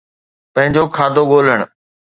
پنهنجو 0.53 0.83
کاڌو 0.95 1.23
ڳولڻ 1.31 1.59